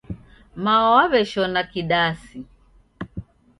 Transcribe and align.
Mao 0.63 0.87
waweshona 0.95 1.61
kidasi 1.71 2.37